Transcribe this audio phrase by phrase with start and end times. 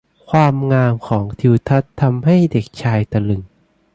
[0.31, 3.41] ความงามของทิวทัศน์ทำให้เด็กชายตะลึง